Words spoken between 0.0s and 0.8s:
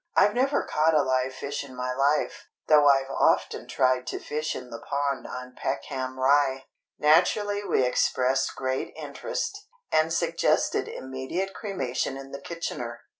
I've never